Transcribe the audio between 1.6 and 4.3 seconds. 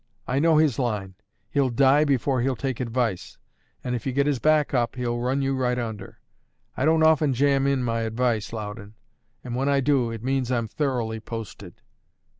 die before he'll take advice; and if you get